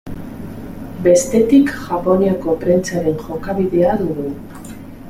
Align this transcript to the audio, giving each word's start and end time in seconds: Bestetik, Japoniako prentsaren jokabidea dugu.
Bestetik, 1.07 1.69
Japoniako 1.83 2.57
prentsaren 2.65 3.21
jokabidea 3.27 3.97
dugu. 4.03 4.31